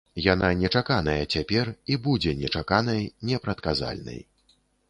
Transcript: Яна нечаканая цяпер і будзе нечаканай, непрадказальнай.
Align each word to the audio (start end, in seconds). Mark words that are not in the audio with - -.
Яна 0.33 0.47
нечаканая 0.61 1.19
цяпер 1.35 1.71
і 1.95 1.99
будзе 2.07 2.35
нечаканай, 2.41 3.07
непрадказальнай. 3.33 4.19